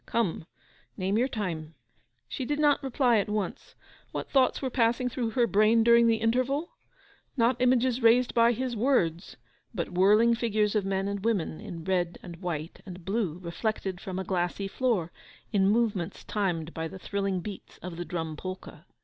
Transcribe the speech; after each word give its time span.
Come, 0.07 0.47
name 0.97 1.19
your 1.19 1.27
time.' 1.27 1.75
She 2.27 2.43
did 2.43 2.57
not 2.57 2.81
reply 2.81 3.19
at 3.19 3.29
once. 3.29 3.75
What 4.11 4.31
thoughts 4.31 4.59
were 4.59 4.71
passing 4.71 5.09
through 5.09 5.29
her 5.37 5.45
brain 5.45 5.83
during 5.83 6.07
the 6.07 6.15
interval? 6.15 6.71
Not 7.37 7.61
images 7.61 8.01
raised 8.01 8.33
by 8.33 8.51
his 8.53 8.75
words, 8.75 9.37
but 9.75 9.91
whirling 9.93 10.33
figures 10.33 10.73
of 10.73 10.85
men 10.85 11.07
and 11.07 11.23
women 11.23 11.59
in 11.61 11.83
red 11.83 12.17
and 12.23 12.37
white 12.37 12.81
and 12.83 13.05
blue, 13.05 13.37
reflected 13.43 14.01
from 14.01 14.17
a 14.17 14.23
glassy 14.23 14.67
floor, 14.67 15.11
in 15.53 15.69
movements 15.69 16.23
timed 16.23 16.73
by 16.73 16.87
the 16.87 16.97
thrilling 16.97 17.39
beats 17.39 17.77
of 17.83 17.95
the 17.97 18.03
Drum 18.05 18.35
Polka. 18.35 18.79